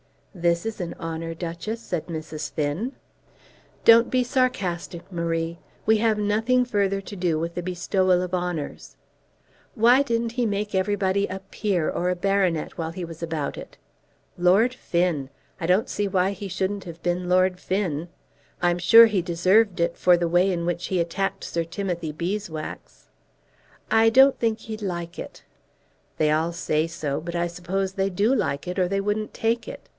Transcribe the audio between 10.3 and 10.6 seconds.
he